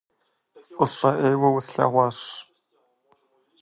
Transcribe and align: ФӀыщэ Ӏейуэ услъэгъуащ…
ФӀыщэ 0.73 1.09
Ӏейуэ 1.19 1.49
услъэгъуащ… 1.57 2.17